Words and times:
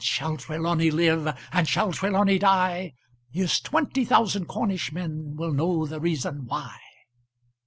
And 0.01 0.03
shall 0.03 0.35
Trelawny 0.35 0.89
live? 0.89 1.27
Or 1.27 1.65
shall 1.65 1.91
Trelawny 1.91 2.39
die? 2.39 2.95
Here's 3.29 3.59
twenty 3.59 4.03
thousand 4.03 4.45
Cornish 4.45 4.91
men 4.91 5.35
Will 5.35 5.53
know 5.53 5.85
the 5.85 5.99
reason 5.99 6.47
why! 6.47 6.75